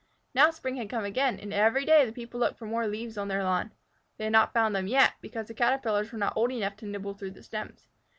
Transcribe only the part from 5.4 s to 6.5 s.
the Caterpillars were not